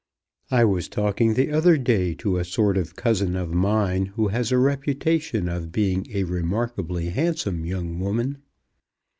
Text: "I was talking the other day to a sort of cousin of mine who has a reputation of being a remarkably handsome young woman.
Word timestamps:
"I 0.49 0.65
was 0.65 0.89
talking 0.89 1.35
the 1.35 1.51
other 1.51 1.77
day 1.77 2.15
to 2.15 2.39
a 2.39 2.43
sort 2.43 2.75
of 2.75 2.95
cousin 2.95 3.35
of 3.35 3.53
mine 3.53 4.07
who 4.07 4.29
has 4.29 4.51
a 4.51 4.57
reputation 4.57 5.47
of 5.47 5.71
being 5.71 6.07
a 6.11 6.23
remarkably 6.23 7.09
handsome 7.09 7.65
young 7.65 7.99
woman. 7.99 8.39